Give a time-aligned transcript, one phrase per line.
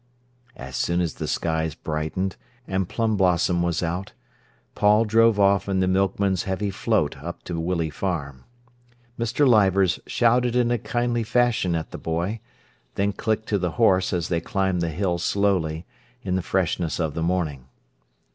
[0.55, 2.35] As soon as the skies brightened
[2.67, 4.13] and plum blossom was out,
[4.73, 8.45] Paul drove off in the milkman's heavy float up to Willey Farm.
[9.19, 9.47] Mr.
[9.47, 12.39] Leivers shouted in a kindly fashion at the boy,
[12.95, 15.85] then clicked to the horse as they climbed the hill slowly,
[16.23, 17.67] in the freshness of the morning.